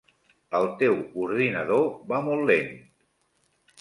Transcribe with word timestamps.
El 0.59 0.69
teu 0.79 0.95
ordinador 1.25 1.85
va 2.13 2.23
molt 2.31 2.49
lent. 2.53 2.77